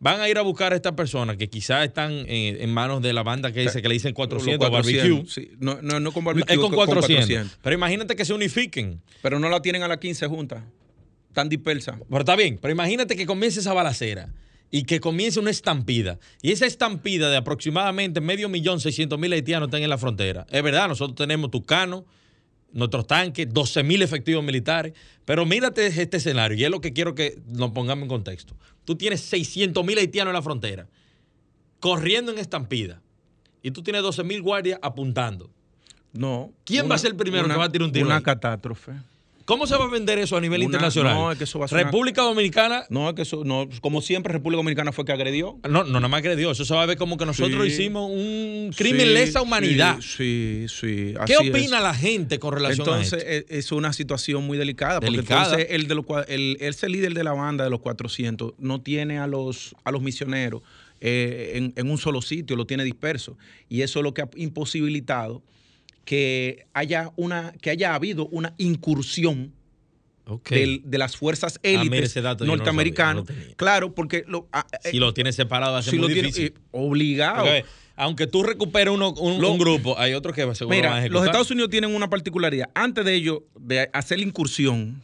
[0.00, 3.12] Van a ir a buscar a estas personas que quizás están eh, en manos de
[3.12, 5.24] la banda que dice que le dicen 400, barbecue.
[5.58, 6.54] No, no, no, con barbecue.
[6.54, 7.58] Es con 400.
[7.60, 9.02] Pero imagínate que se unifiquen.
[9.20, 10.62] Pero no la tienen a las 15 juntas.
[11.34, 11.98] Tan dispersa.
[12.08, 12.58] Pero está bien.
[12.62, 14.32] Pero imagínate que comience esa balacera
[14.70, 16.18] y que comience una estampida.
[16.42, 20.46] Y esa estampida de aproximadamente medio millón, seiscientos mil haitianos están en la frontera.
[20.50, 22.04] Es verdad, nosotros tenemos Tucano,
[22.72, 24.92] nuestros tanques, 12 mil efectivos militares.
[25.24, 28.56] Pero mírate este escenario, y es lo que quiero que nos pongamos en contexto.
[28.84, 30.88] Tú tienes 600 mil haitianos en la frontera,
[31.80, 33.02] corriendo en estampida,
[33.62, 35.50] y tú tienes 12 mil guardias apuntando.
[36.12, 36.52] No.
[36.64, 38.06] ¿Quién va a ser el primero que va a tirar un tiro?
[38.06, 38.92] Una catástrofe.
[39.48, 41.14] ¿Cómo se va a vender eso a nivel internacional?
[41.14, 42.84] No, es que eso va a ser República Dominicana.
[42.90, 45.58] No, es que eso, no, como siempre, República Dominicana fue que agredió.
[45.62, 46.50] No, no nada más agredió.
[46.50, 50.00] Eso se va a ver como que nosotros hicimos un crimen lesa humanidad.
[50.02, 51.14] Sí, sí.
[51.24, 53.16] ¿Qué opina la gente con relación a esto?
[53.16, 55.00] Entonces, es una situación muy delicada.
[55.00, 58.82] Porque entonces el de los, el, ese líder de la banda de los 400 no
[58.82, 60.60] tiene a los, a los misioneros
[61.00, 63.38] eh, en, en un solo sitio, lo tiene disperso.
[63.70, 65.42] Y eso es lo que ha imposibilitado
[66.08, 69.52] que haya una, que haya habido una incursión
[70.46, 73.24] de las fuerzas ah, élites norteamericanas.
[73.56, 76.46] claro, porque lo, ah, si lo tienes separado hace si muy lo difícil.
[76.46, 77.46] Eh, obligado.
[77.94, 81.50] aunque tú recuperes uno, un, grupo, hay otros que seguro mira, van a Los Estados
[81.50, 82.70] Unidos tienen una particularidad.
[82.72, 85.02] Antes de ello, de hacer la incursión,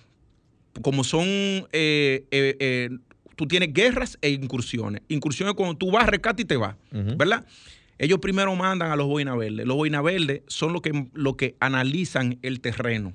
[0.80, 2.88] como son eh, eh,
[3.36, 5.02] tú tienes guerras e incursiones.
[5.08, 7.44] Incursiones cuando tú vas, rescate y te vas, ¿verdad?
[7.98, 9.66] Ellos primero mandan a los boina verdes.
[9.66, 13.14] Los boina verdes son los que, lo que analizan el terreno.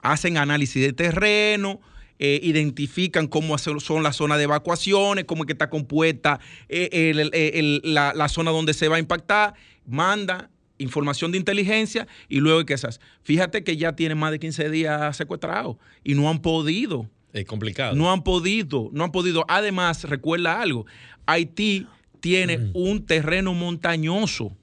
[0.00, 1.80] Hacen análisis de terreno,
[2.20, 8.28] eh, identifican cómo son las zonas de evacuaciones, cómo es que está compuesta eh, la,
[8.28, 9.54] zona donde se va a impactar,
[9.86, 13.00] manda información de inteligencia y luego que esas.
[13.22, 17.08] Fíjate que ya tienen más de 15 días secuestrados y no han podido.
[17.32, 17.94] Es complicado.
[17.94, 19.44] No han podido, no han podido.
[19.48, 20.86] Además, recuerda algo,
[21.26, 21.86] Haití
[22.20, 24.56] tiene un terreno montañoso.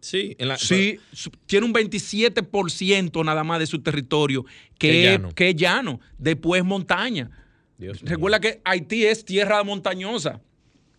[0.00, 0.98] Sí, sí
[1.46, 4.46] tiene un 27% nada más de su territorio
[4.78, 6.00] que, es, llano.
[6.16, 7.30] después montaña.
[7.78, 10.40] Recuerda que Haití es tierra montañosa.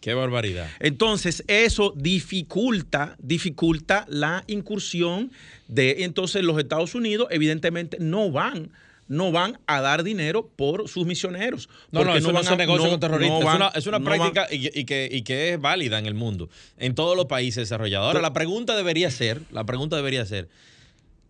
[0.01, 0.67] Qué barbaridad.
[0.79, 5.31] Entonces, eso dificulta, dificulta la incursión
[5.67, 8.71] de entonces los Estados Unidos, evidentemente, no van
[9.11, 11.67] no van a dar dinero por sus misioneros.
[11.91, 13.75] No, no, eso no, van negocio con terroristas.
[13.75, 18.07] es una, práctica y, que, es válida en el mundo, en todos los países desarrollados.
[18.07, 20.47] Ahora, la pregunta debería ser, la pregunta debería ser,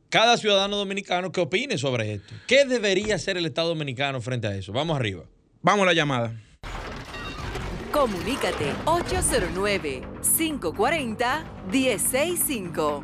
[0.09, 2.35] cada ciudadano dominicano que opine sobre esto.
[2.45, 4.71] ¿Qué debería hacer el Estado dominicano frente a eso?
[4.71, 5.23] Vamos arriba.
[5.63, 6.39] Vamos a la llamada.
[7.91, 10.01] Comunícate 809
[10.37, 13.03] 540 165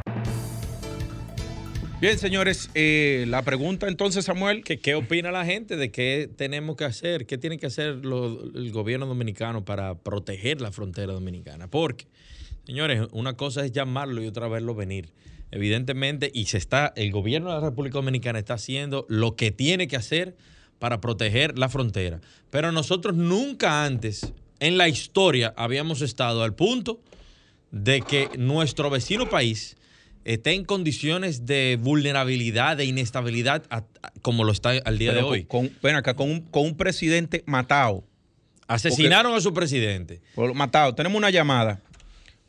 [2.01, 4.63] Bien, señores, eh, la pregunta entonces, Samuel.
[4.63, 7.27] ¿Qué, ¿Qué, opina la gente de qué tenemos que hacer?
[7.27, 11.67] ¿Qué tiene que hacer el gobierno dominicano para proteger la frontera dominicana?
[11.67, 12.07] Porque,
[12.65, 15.13] señores, una cosa es llamarlo y otra verlo venir.
[15.51, 19.87] Evidentemente, y se está, el gobierno de la República Dominicana está haciendo lo que tiene
[19.87, 20.35] que hacer
[20.79, 22.19] para proteger la frontera.
[22.49, 26.99] Pero nosotros nunca antes en la historia habíamos estado al punto
[27.69, 29.77] de que nuestro vecino país
[30.25, 33.63] esté en condiciones de vulnerabilidad, de inestabilidad,
[34.21, 35.43] como lo está al día de hoy.
[35.45, 38.03] Con, ven acá, con un, con un presidente matado.
[38.67, 40.21] Asesinaron a su presidente.
[40.53, 40.95] Matado.
[40.95, 41.81] Tenemos una llamada.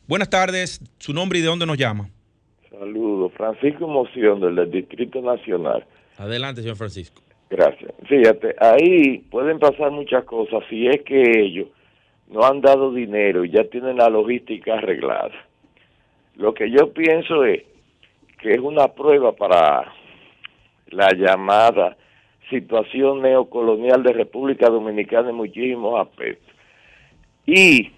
[0.07, 0.79] Buenas tardes.
[0.97, 2.09] ¿Su nombre y de dónde nos llama?
[2.69, 3.31] Saludos.
[3.35, 5.85] Francisco Moción, del Distrito Nacional.
[6.17, 7.21] Adelante, señor Francisco.
[7.49, 7.91] Gracias.
[8.07, 11.67] Fíjate, ahí pueden pasar muchas cosas si es que ellos
[12.29, 15.33] no han dado dinero y ya tienen la logística arreglada
[16.35, 17.63] lo que yo pienso es
[18.39, 19.93] que es una prueba para
[20.87, 21.95] la llamada
[22.49, 26.53] situación neocolonial de República Dominicana en muchísimos aspectos.
[27.45, 27.91] Y,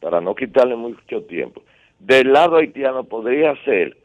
[0.00, 1.62] para no quitarle mucho tiempo,
[1.98, 3.96] del lado haitiano podría ser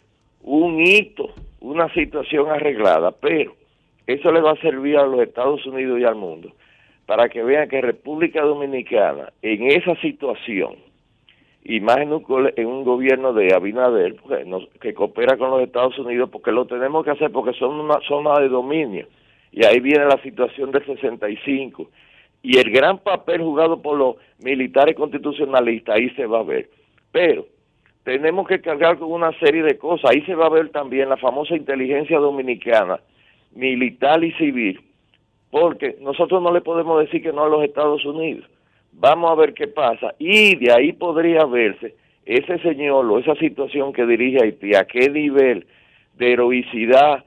[0.42, 3.56] un hito, una situación arreglada, pero
[4.06, 6.54] eso le va a servir a los Estados Unidos y al mundo
[7.08, 10.76] para que vean que República Dominicana en esa situación
[11.70, 12.24] y más en un,
[12.56, 14.16] en un gobierno de Abinader
[14.80, 18.40] que coopera con los Estados Unidos porque lo tenemos que hacer porque son una zona
[18.40, 19.06] de dominio.
[19.52, 21.90] Y ahí viene la situación del 65
[22.42, 26.70] y el gran papel jugado por los militares constitucionalistas ahí se va a ver.
[27.12, 27.46] Pero
[28.04, 30.12] tenemos que cargar con una serie de cosas.
[30.12, 33.02] Ahí se va a ver también la famosa inteligencia dominicana
[33.52, 34.80] militar y civil
[35.52, 38.46] porque nosotros no le podemos decir que no a los Estados Unidos.
[39.00, 40.16] Vamos a ver qué pasa.
[40.18, 45.10] Y de ahí podría verse ese señor o esa situación que dirige Haití, a qué
[45.10, 45.66] nivel
[46.18, 47.24] de heroicidad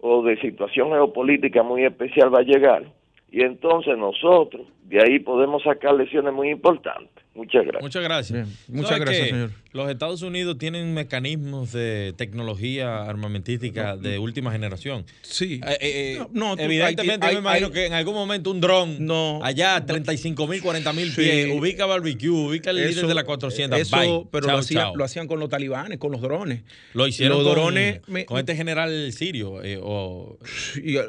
[0.00, 2.84] o de situación geopolítica muy especial va a llegar.
[3.32, 7.24] Y entonces nosotros de ahí podemos sacar lesiones muy importantes.
[7.34, 7.82] Muchas gracias.
[7.82, 8.48] Muchas gracias.
[8.68, 9.50] Muchas gracias, señor.
[9.72, 15.04] Los Estados Unidos tienen mecanismos de tecnología armamentística de última generación.
[15.22, 15.60] Sí.
[15.66, 19.08] Eh, eh, no, evidentemente, me imagino que en algún momento un dron
[19.42, 23.80] allá, 35 mil, 40 mil pies, ubica barbecue, ubica el líder de la 400.
[23.80, 26.62] Eso, pero lo, hacían con los talibanes, con los drones.
[26.92, 29.60] Lo hicieron con, drones, con este general sirio.
[29.64, 30.38] Eh, o,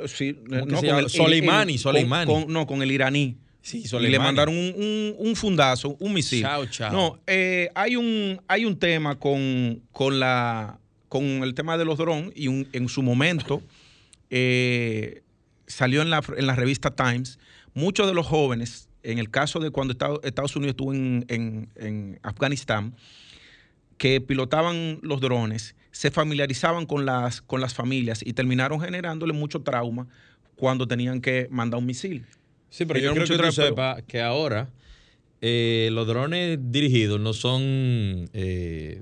[0.07, 2.45] sí, no, con el, Soleimani, Soleimani.
[2.47, 3.37] no, con el iraní.
[3.65, 6.43] Sí, y le mandaron un, un, fundazo, un misil.
[6.43, 6.93] Chao, chao.
[6.93, 10.77] No, eh, hay, un, hay un tema con, con, la,
[11.09, 13.63] con el tema de los drones y en su momento
[14.29, 15.23] eh,
[15.65, 17.39] salió en la, en la revista Times.
[17.73, 22.95] Muchos de los jóvenes, en el caso de cuando Estados Unidos estuvo en, en Afganistán,
[23.97, 29.63] que pilotaban los drones, se familiarizaban con las, con las familias y terminaron generándole mucho
[29.63, 30.05] trauma
[30.55, 32.27] cuando tenían que mandar un misil.
[32.75, 34.67] Sí, pero yo creo que tú sepas que ahora
[35.39, 39.01] eh, los drones dirigidos no son, eh,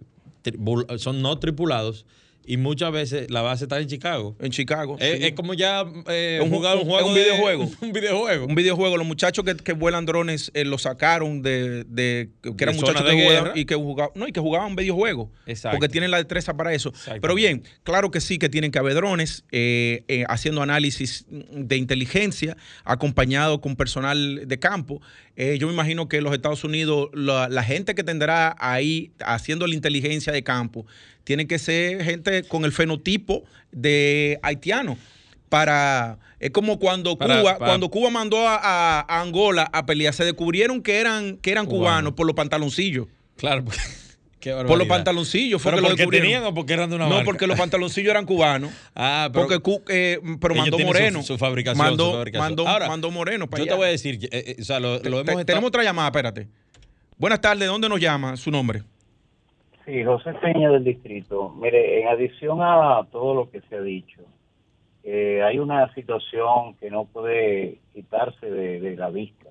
[0.97, 2.05] son no tripulados
[2.45, 4.35] y muchas veces la base está en Chicago.
[4.39, 4.97] En Chicago.
[4.99, 7.07] Es, como ya eh, un, jugar un, juego.
[7.07, 7.71] Un videojuego.
[7.81, 8.45] un videojuego.
[8.47, 8.97] Un videojuego.
[8.97, 13.51] Los muchachos que, vuelan drones eh, lo sacaron de, de que eran muchachos de guerra
[13.55, 15.29] y que jugaban, no, y que jugaban videojuegos.
[15.45, 15.77] Exacto.
[15.77, 16.93] Porque tienen la destreza para eso.
[17.21, 22.57] Pero bien, claro que sí que tienen que haber drones eh, haciendo análisis de inteligencia,
[22.83, 25.01] acompañado con personal de campo.
[25.37, 30.33] yo me imagino que los Estados Unidos, la gente que tendrá ahí haciendo la inteligencia
[30.33, 30.85] de campo,
[31.23, 34.97] tiene que ser gente con el fenotipo de haitiano.
[35.49, 40.99] Para, es como cuando Cuba, cuando Cuba mandó a, Angola a pelear, se descubrieron que
[40.99, 43.07] eran, que eran cubanos por los pantaloncillos.
[43.37, 43.63] Claro,
[44.67, 47.47] por los pantaloncillos fue ¿Pero que lo tenían o porque eran de una No, porque
[47.47, 48.71] los pantaloncillos eran cubanos.
[48.95, 51.21] ah, pero, porque, eh, pero mandó Moreno.
[51.23, 54.79] Su, fabricación, mandó, Mandó, Moreno para Yo te voy a decir, eh, eh, o sea,
[54.79, 56.47] lo, hemos Tenemos otra llamada, espérate.
[57.17, 58.83] Buenas tardes, ¿dónde nos llama su nombre?
[59.85, 61.49] Sí, José Peña del distrito.
[61.59, 64.21] Mire, en adición a todo lo que se ha dicho,
[65.03, 69.49] eh, hay una situación que no puede quitarse de, la vista.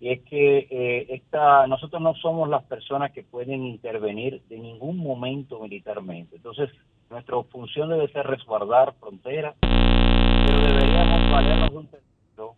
[0.00, 4.96] Y es que eh, esta, nosotros no somos las personas que pueden intervenir de ningún
[4.96, 6.36] momento militarmente.
[6.36, 6.70] Entonces,
[7.10, 12.54] nuestra función debe ser resguardar fronteras, pero deberíamos valernos de un tercero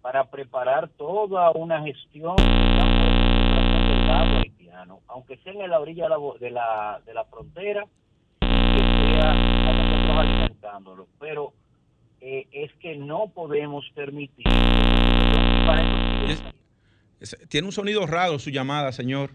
[0.00, 2.46] para preparar toda una gestión del
[5.08, 7.86] aunque sea en la orilla de la, de la, frontera,
[8.40, 11.06] que sea a nosotros alimentándolo.
[11.18, 11.52] Pero
[12.20, 14.44] eh, es que no podemos permitir.
[17.48, 19.30] Tiene un sonido raro su llamada, señor.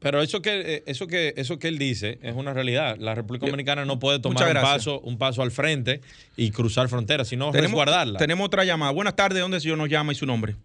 [0.00, 2.96] Pero eso que, eh, eso que, eso que él dice es una realidad.
[2.98, 6.02] La República Dominicana no puede tomar un paso, un paso al frente
[6.36, 8.18] y cruzar fronteras, sino resguardarla.
[8.18, 8.92] Tenemos otra llamada.
[8.92, 10.56] Buenas tardes, ¿dónde se nos llama y su nombre?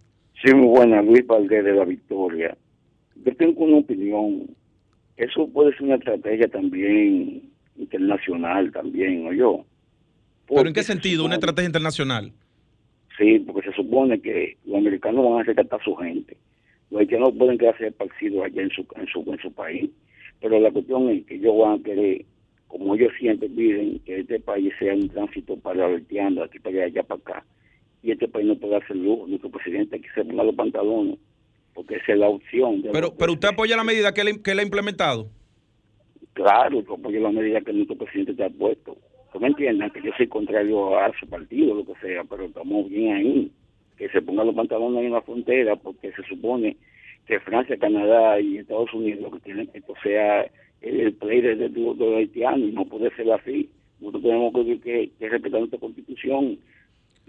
[0.44, 2.58] Sí, muy buena, Luis Valdés de la Victoria
[3.26, 4.48] yo tengo una opinión.
[5.18, 9.66] Eso puede ser una estrategia también internacional, también, ¿o yo?
[10.48, 11.26] ¿Pero en qué sentido?
[11.26, 12.32] ¿Una estrategia internacional?
[13.18, 16.38] Sí, porque se supone que los americanos van a rescatar a su gente.
[16.90, 19.90] Los haitianos pueden quedarse esparcidos allá en su, en su, en su país.
[20.40, 22.26] Pero la cuestión es que ellos van a querer,
[22.68, 26.78] como ellos siempre piden, que este país sea un tránsito para los haitianos, aquí para
[26.78, 27.46] allá, allá para acá.
[28.02, 29.28] Y este país no puede hacer lujo.
[29.28, 31.20] Nuestro presidente aquí se ponga los pantalones
[31.80, 32.84] porque esa es la opción.
[32.92, 35.30] pero, pero usted apoya la medida que él, que ha implementado.
[36.34, 38.98] Claro, yo apoyo la medida que nuestro presidente te ha puesto.
[39.34, 42.90] No me entiendan que yo soy contrario a su partido, lo que sea, pero estamos
[42.90, 43.52] bien ahí.
[43.98, 46.76] Que se pongan los pantalones en la frontera, porque se supone
[47.26, 50.52] que Francia, Canadá y Estados Unidos lo que tienen que esto sea
[50.82, 53.70] el play de, de, los haitianos y no puede ser así.
[54.02, 56.60] Nosotros tenemos que, que respetar nuestra constitución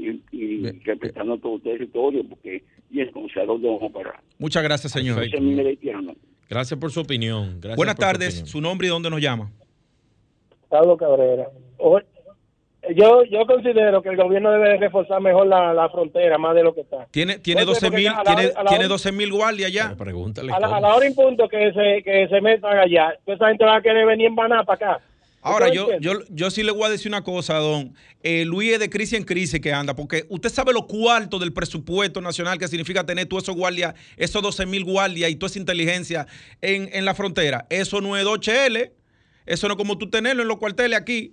[0.00, 4.20] y, y respetando todo el territorio, porque y el dónde vamos a parar.
[4.38, 5.22] Muchas gracias, señor.
[6.48, 7.60] Gracias por su opinión.
[7.76, 9.50] Buenas tardes, su, nombre y dónde nos llama.
[10.68, 11.46] Pablo Cabrera.
[12.94, 16.74] yo, yo considero que el gobierno debe reforzar mejor la, la frontera, más de lo
[16.74, 17.06] que está.
[17.10, 19.94] Tiene, tiene Porque- 12 mil, tiene, tiene hora- 12 mil guardias ya.
[19.96, 20.52] Pregúntale.
[20.52, 23.64] A la, a la hora en punto que se, que se metan allá, esa gente
[23.64, 25.04] va a querer venir en baná para acá.
[25.42, 27.94] Ahora, ¿Usted yo, yo, yo sí le voy a decir una cosa, don.
[28.22, 31.52] Eh, Luis es de crisis en crisis que anda, porque usted sabe lo cuarto del
[31.54, 35.58] presupuesto nacional que significa tener todos esos guardias, esos 12 mil guardias y toda esa
[35.58, 36.26] inteligencia
[36.60, 37.66] en, en la frontera.
[37.70, 38.90] Eso no es 2HL,
[39.46, 41.32] eso no es como tú tenerlo en los cuarteles aquí.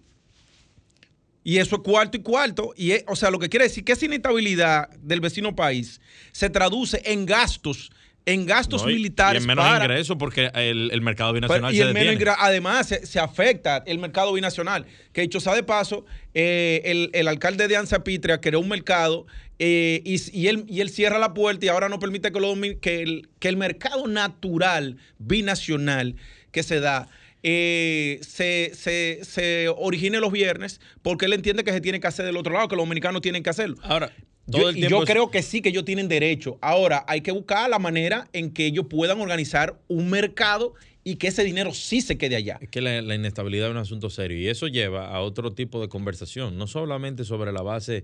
[1.44, 2.74] Y eso es cuarto y cuarto.
[2.76, 6.02] Y es- o sea, lo que quiere decir que esa inestabilidad del vecino país
[6.32, 7.92] se traduce en gastos,
[8.28, 11.48] en gastos No, y- militares Y en menos para, ingresos porque el, el mercado pero-
[11.48, 14.86] binacional y se el menos además se, se afecta el mercado binacional.
[15.14, 19.26] Que dicho sea de paso, eh, el, el alcalde de Anzapitria creó un mercado
[19.60, 22.54] eh, y, y él, y él cierra la puerta y ahora no permite que, lo
[22.82, 26.16] que, el, que el mercado natural binacional
[26.52, 27.08] que se da
[27.50, 32.26] eh, se, se, se origine los viernes porque él entiende que se tiene que hacer
[32.26, 33.78] del otro lado, que los dominicanos tienen que hacerlo.
[33.84, 34.12] Ahora,
[34.52, 36.58] todo Yo, el y tiempo yo es- creo que sí, que ellos tienen derecho.
[36.62, 40.74] Ahora, hay que buscar la manera en que ellos puedan organizar un mercado
[41.06, 42.58] y que ese dinero sí se quede allá.
[42.62, 45.80] Es que la, la inestabilidad es un asunto serio y eso lleva a otro tipo
[45.80, 48.04] de conversación, no solamente sobre la base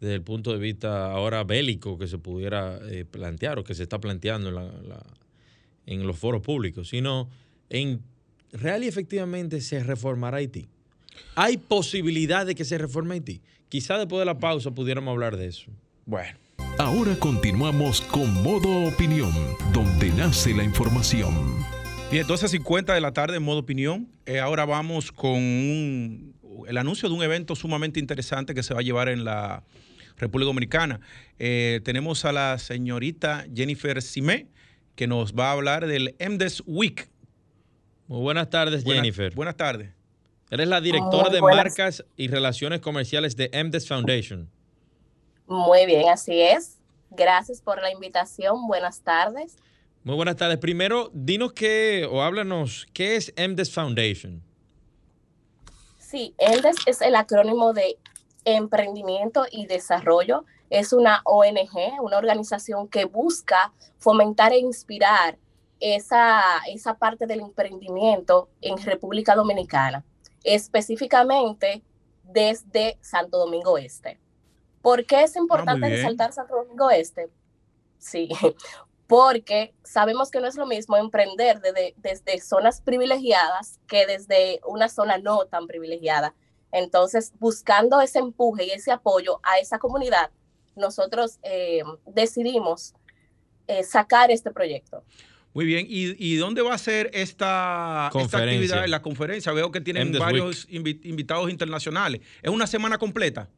[0.00, 3.84] desde el punto de vista ahora bélico que se pudiera eh, plantear o que se
[3.84, 5.06] está planteando en, la- la-
[5.86, 7.30] en los foros públicos, sino
[7.70, 8.02] en
[8.52, 10.68] real y efectivamente se reformará Haití.
[11.34, 13.40] Hay posibilidad de que se reforme Haití.
[13.68, 15.70] Quizá después de la pausa pudiéramos hablar de eso.
[16.06, 16.38] Bueno.
[16.78, 19.32] Ahora continuamos con Modo Opinión,
[19.72, 21.34] donde nace la información.
[22.10, 24.08] Bien, 12.50 de la tarde en modo opinión.
[24.26, 26.34] Eh, ahora vamos con un-
[26.68, 29.64] el anuncio de un evento sumamente interesante que se va a llevar en la
[30.18, 31.00] República Dominicana.
[31.38, 34.46] Eh, tenemos a la señorita Jennifer Simé,
[34.94, 37.08] que nos va a hablar del MDES Week.
[38.12, 39.34] Muy buenas tardes, Buenas- Jennifer.
[39.34, 39.88] Buenas tardes.
[40.50, 41.64] Eres la directora Muy de buenas.
[41.64, 44.50] marcas y relaciones comerciales de MDES Foundation.
[45.46, 46.78] Muy bien, así es.
[47.08, 48.66] Gracias por la invitación.
[48.66, 49.56] Buenas tardes.
[50.04, 50.58] Muy buenas tardes.
[50.58, 54.42] Primero, dinos qué, o háblanos, ¿qué es MDES Foundation?
[55.96, 57.96] Sí, ELDES es el acrónimo de
[58.44, 60.44] Emprendimiento y Desarrollo.
[60.68, 65.38] Es una ONG, una organización que busca fomentar e inspirar
[65.82, 70.04] esa, esa parte del emprendimiento en República Dominicana,
[70.44, 71.82] específicamente
[72.22, 74.20] desde Santo Domingo Este.
[74.80, 77.28] ¿Por qué es importante resaltar Santo Domingo Este?
[77.98, 78.28] Sí,
[79.08, 84.88] porque sabemos que no es lo mismo emprender desde, desde zonas privilegiadas que desde una
[84.88, 86.34] zona no tan privilegiada.
[86.70, 90.30] Entonces, buscando ese empuje y ese apoyo a esa comunidad,
[90.76, 92.94] nosotros eh, decidimos
[93.66, 95.02] eh, sacar este proyecto.
[95.54, 95.86] Muy bien.
[95.88, 98.54] ¿Y, y dónde va a ser esta, esta Conferencia.
[98.54, 99.52] actividad, la conferencia?
[99.52, 102.22] Veo que tienen varios invi- invitados internacionales.
[102.42, 103.48] ¿Es una semana completa?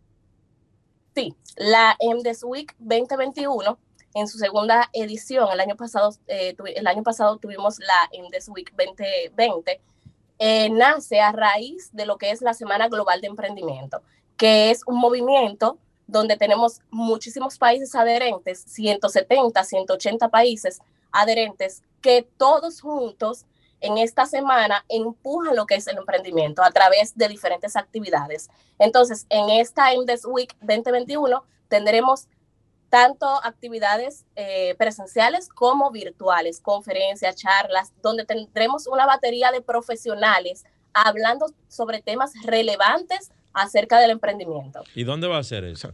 [1.15, 3.79] Sí, la MDES Week 2021,
[4.15, 8.73] en su segunda edición, el año pasado, eh, el año pasado tuvimos la MDES Week
[8.77, 9.81] 2020,
[10.41, 14.03] eh, nace a raíz de lo que es la Semana Global de Emprendimiento,
[14.37, 15.79] que es un movimiento
[16.09, 20.81] donde tenemos muchísimos países adherentes, 170, 180 países
[21.15, 23.47] adherentes, que todos juntos
[23.81, 28.51] en esta semana empujan lo que es el emprendimiento a través de diferentes actividades.
[28.79, 32.27] Entonces, en esta MDES Week 2021 tendremos
[32.89, 41.47] tanto actividades eh, presenciales como virtuales, conferencias, charlas, donde tendremos una batería de profesionales hablando
[41.69, 44.83] sobre temas relevantes acerca del emprendimiento.
[44.95, 45.93] ¿Y dónde va a ser eso?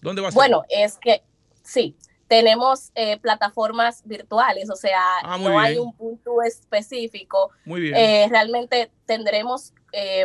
[0.00, 0.36] ¿Dónde va a ser?
[0.36, 1.22] Bueno, es que
[1.62, 1.96] sí,
[2.30, 7.50] tenemos eh, plataformas virtuales, o sea, Ah, no hay un punto específico.
[7.64, 7.96] Muy bien.
[7.96, 10.24] Eh, realmente tendremos eh,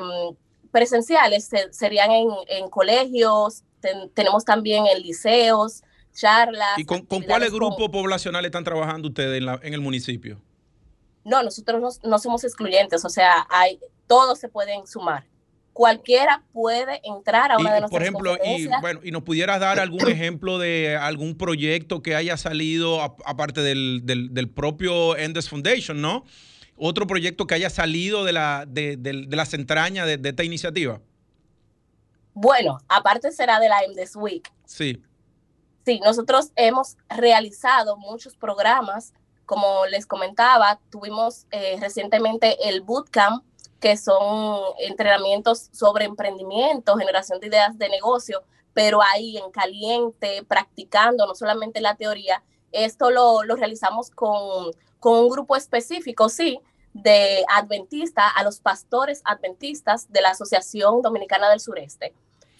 [0.69, 5.81] presenciales, se- serían en, en colegios, ten- tenemos también en liceos,
[6.13, 6.77] charlas.
[6.77, 10.39] ¿Y con, con cuáles grupos poblacionales están trabajando ustedes en, la- en el municipio?
[11.23, 15.25] No, nosotros no, no somos excluyentes, o sea, hay, todos se pueden sumar.
[15.75, 19.59] Cualquiera puede entrar a una Y, de nuestras por ejemplo, y bueno, y nos pudieras
[19.59, 25.49] dar algún ejemplo de algún proyecto que haya salido aparte del, del- del propio Endes
[25.49, 26.23] Foundation, ¿no?
[26.77, 31.01] Otro proyecto que haya salido de la de, de las entrañas de, de esta iniciativa.
[32.33, 34.49] Bueno, aparte será de la MDES Week.
[34.65, 35.01] Sí.
[35.85, 39.13] Sí, nosotros hemos realizado muchos programas,
[39.45, 43.43] como les comentaba, tuvimos eh, recientemente el Bootcamp,
[43.85, 48.41] que son entrenamientos sobre emprendimiento, generación de ideas de negocio,
[48.73, 52.41] pero ahí en caliente, practicando, no solamente la teoría.
[52.71, 56.59] Esto lo, lo realizamos con, con un grupo específico, sí,
[56.93, 62.11] de adventista a los pastores adventistas de la Asociación Dominicana del Sureste.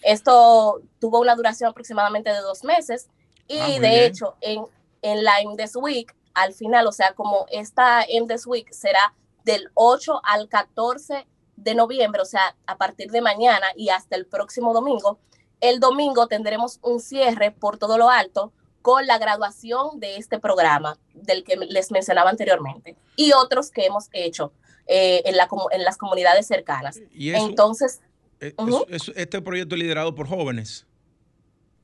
[0.04, 3.08] Esto tuvo una duración aproximadamente de dos meses
[3.48, 4.04] y Ah, de bien.
[4.04, 4.64] hecho en,
[5.02, 9.16] en la MDES Week, al final, o sea, como esta MDES Week será
[9.46, 11.26] del 8 al 14
[11.56, 15.20] de noviembre, o sea, a partir de mañana y hasta el próximo domingo,
[15.62, 20.98] el domingo tendremos un cierre por todo lo alto con la graduación de este programa
[21.14, 24.52] del que les mencionaba anteriormente y otros que hemos hecho
[24.88, 27.00] eh, en, la, comu- en las comunidades cercanas.
[27.12, 28.02] Y eso- Entonces,
[28.41, 28.86] Eh, Ujú.
[28.89, 30.86] es- es- este proyecto es liderado por jóvenes.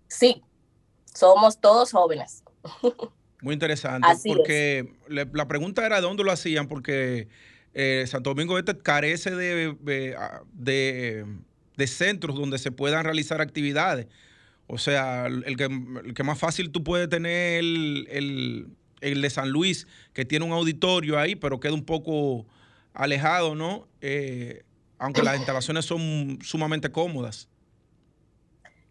[0.09, 0.43] sí,
[1.13, 2.43] somos todos jóvenes.
[3.41, 4.07] Muy interesante.
[4.07, 7.27] Así porque le- la pregunta era de dónde lo hacían, porque
[7.73, 11.25] eh, Santo Domingo Este carece de, de, ah, de-
[11.77, 14.07] de centros donde se puedan realizar actividades.
[14.67, 15.65] O sea, el que,
[16.05, 18.67] el que más fácil tú puedes tener el, el,
[19.01, 22.45] el de San Luis, que tiene un auditorio ahí, pero queda un poco
[22.93, 23.87] alejado, ¿no?
[24.01, 24.63] Eh,
[24.97, 27.49] aunque las instalaciones son sumamente cómodas.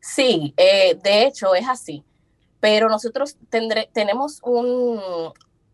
[0.01, 2.03] Sí, eh, de hecho es así,
[2.61, 5.01] pero nosotros tendré, tenemos un,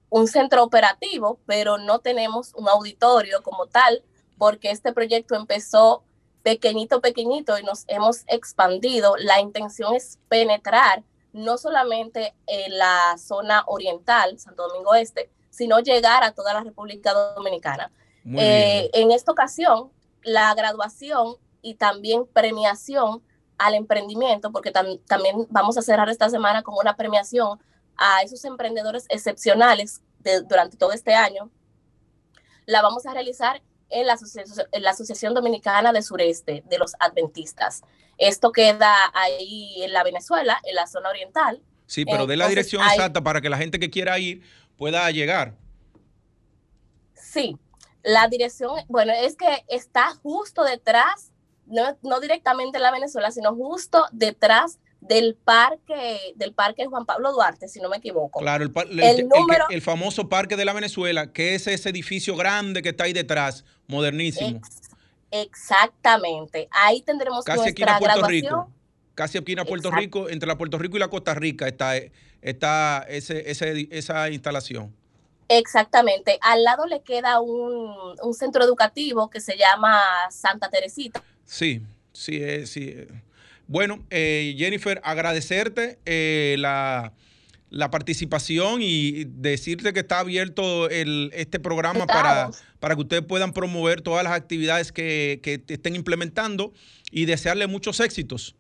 [0.09, 4.03] un centro operativo, pero no tenemos un auditorio como tal,
[4.39, 6.05] porque este proyecto empezó
[6.43, 9.17] pequeñito, pequeñito y nos hemos expandido.
[9.19, 16.23] La intención es penetrar no solamente en la zona oriental, Santo Domingo Este, sino llegar
[16.23, 17.91] a toda la República Dominicana.
[18.37, 19.91] Eh, en esta ocasión,
[20.23, 23.23] la graduación y también premiación
[23.59, 27.59] al emprendimiento, porque tam- también vamos a cerrar esta semana con una premiación
[27.97, 31.51] a esos emprendedores excepcionales de- durante todo este año,
[32.67, 36.95] la vamos a realizar en la, Asociación, en la Asociación Dominicana de Sureste de los
[36.99, 37.83] Adventistas.
[38.19, 41.63] Esto queda ahí en la Venezuela, en la zona oriental.
[41.87, 44.43] Sí, pero de la dirección hay- exacta para que la gente que quiera ir
[44.77, 45.55] pueda llegar.
[47.15, 47.57] Sí,
[48.03, 51.33] la dirección, bueno, es que está justo detrás,
[51.67, 57.33] no, no directamente en la Venezuela, sino justo detrás del parque, del parque Juan Pablo
[57.33, 58.41] Duarte, si no me equivoco.
[58.41, 62.35] Claro, el, el- El número- el famoso Parque de la Venezuela, que es ese edificio
[62.35, 64.61] grande que está ahí detrás, modernísimo,
[65.31, 66.69] Exactamente.
[66.71, 68.31] Ahí tendremos casi nuestra Puerto graduación.
[68.43, 68.73] Rico.
[69.15, 70.01] Casi esquina Puerto Exacto.
[70.01, 71.93] Rico, entre la Puerto Rico y la Costa Rica está,
[72.43, 74.95] está ese, ese esa instalación.
[75.49, 76.39] Exactamente.
[76.43, 80.01] Al lado le queda un, un centro educativo que se llama
[80.31, 81.23] Santa Teresita.
[81.47, 81.81] Sí,
[82.13, 82.91] sí, eh, sí.
[82.95, 83.09] eh.
[83.67, 87.13] Bueno, eh, Jennifer, agradecerte eh, la,
[87.71, 93.53] la participación y decirte que está abierto el, este programa para, para que ustedes puedan
[93.53, 96.73] promover todas las actividades que, que estén implementando
[97.11, 98.55] y desearle muchos éxitos.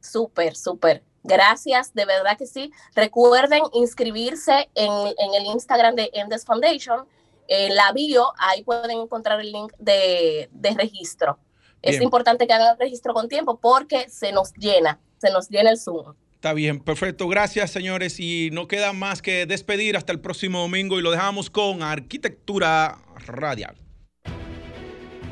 [0.00, 1.02] Súper, súper.
[1.22, 2.72] Gracias, de verdad que sí.
[2.94, 7.06] Recuerden inscribirse en, en el Instagram de Endes Foundation.
[7.48, 11.38] En la bio, ahí pueden encontrar el link de, de registro.
[11.82, 15.70] Es importante que hagan el registro con tiempo porque se nos llena, se nos llena
[15.70, 16.14] el Zoom.
[16.34, 17.28] Está bien, perfecto.
[17.28, 18.18] Gracias, señores.
[18.18, 22.96] Y no queda más que despedir hasta el próximo domingo y lo dejamos con Arquitectura
[23.26, 23.76] Radial.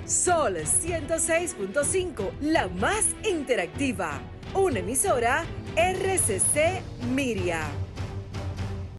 [0.04, 4.20] Sol 106.5, la más interactiva.
[4.54, 5.46] Una emisora
[5.76, 7.68] RCC Miria.